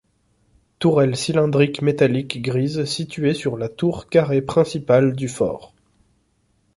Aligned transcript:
Tourelle 0.79 1.15
cylindrique 1.15 1.83
métallique 1.83 2.41
grise 2.41 2.85
située 2.85 3.35
sur 3.35 3.55
la 3.55 3.69
tour 3.69 4.09
carrée 4.09 4.41
principale 4.41 5.15
du 5.15 5.27
fort. 5.27 5.75